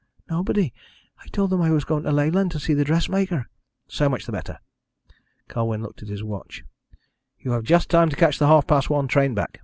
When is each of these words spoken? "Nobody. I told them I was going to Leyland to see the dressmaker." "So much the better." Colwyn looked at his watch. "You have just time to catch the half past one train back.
"Nobody. 0.27 0.73
I 1.23 1.27
told 1.27 1.51
them 1.51 1.61
I 1.61 1.69
was 1.69 1.83
going 1.83 2.01
to 2.05 2.11
Leyland 2.11 2.49
to 2.53 2.59
see 2.59 2.73
the 2.73 2.83
dressmaker." 2.83 3.47
"So 3.87 4.09
much 4.09 4.25
the 4.25 4.31
better." 4.31 4.57
Colwyn 5.47 5.83
looked 5.83 6.01
at 6.01 6.09
his 6.09 6.23
watch. 6.23 6.63
"You 7.37 7.51
have 7.51 7.61
just 7.61 7.91
time 7.91 8.09
to 8.09 8.15
catch 8.15 8.39
the 8.39 8.47
half 8.47 8.65
past 8.65 8.89
one 8.89 9.07
train 9.07 9.35
back. 9.35 9.59